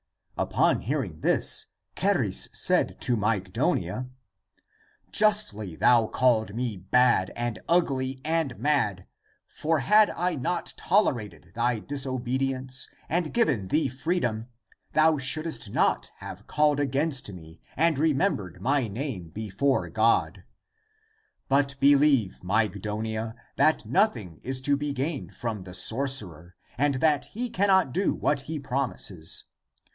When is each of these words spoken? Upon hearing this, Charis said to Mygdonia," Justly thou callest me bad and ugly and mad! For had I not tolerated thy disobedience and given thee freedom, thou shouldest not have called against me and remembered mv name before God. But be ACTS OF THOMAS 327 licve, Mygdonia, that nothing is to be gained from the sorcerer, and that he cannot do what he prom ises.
Upon 0.35 0.81
hearing 0.81 1.19
this, 1.21 1.67
Charis 1.95 2.49
said 2.53 2.99
to 3.01 3.15
Mygdonia," 3.15 4.09
Justly 5.11 5.75
thou 5.75 6.07
callest 6.07 6.55
me 6.55 6.77
bad 6.77 7.31
and 7.35 7.59
ugly 7.69 8.19
and 8.25 8.57
mad! 8.57 9.05
For 9.45 9.81
had 9.81 10.09
I 10.09 10.33
not 10.33 10.73
tolerated 10.75 11.51
thy 11.53 11.77
disobedience 11.77 12.89
and 13.07 13.31
given 13.31 13.67
thee 13.67 13.87
freedom, 13.87 14.47
thou 14.93 15.19
shouldest 15.19 15.69
not 15.69 16.09
have 16.17 16.47
called 16.47 16.79
against 16.79 17.31
me 17.31 17.61
and 17.77 17.99
remembered 17.99 18.55
mv 18.59 18.89
name 18.91 19.29
before 19.29 19.87
God. 19.89 20.43
But 21.47 21.79
be 21.79 21.93
ACTS 21.93 21.93
OF 21.93 21.99
THOMAS 21.99 22.69
327 22.71 23.03
licve, 23.03 23.05
Mygdonia, 23.13 23.35
that 23.57 23.85
nothing 23.85 24.39
is 24.41 24.59
to 24.61 24.75
be 24.75 24.91
gained 24.93 25.35
from 25.35 25.63
the 25.63 25.75
sorcerer, 25.75 26.55
and 26.75 26.95
that 26.95 27.25
he 27.25 27.51
cannot 27.51 27.93
do 27.93 28.15
what 28.15 28.41
he 28.49 28.57
prom 28.57 28.93
ises. 28.93 29.43